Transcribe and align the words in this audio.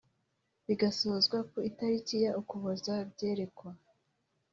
bigasozwa 0.67 1.37
ku 1.49 1.57
itariki 1.69 2.15
ya 2.25 2.31
Ukuboza 2.41 2.93
Byerekwa 3.11 3.69